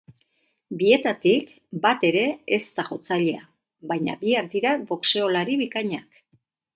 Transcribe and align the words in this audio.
Bietatik 0.77 1.49
bat 1.83 2.05
ere 2.09 2.23
ez 2.57 2.61
da 2.79 2.85
jotzailea, 2.87 3.43
baina 3.91 4.15
biak 4.23 4.49
dira 4.55 4.73
boxeolari 4.93 5.59
bikainak. 5.61 6.23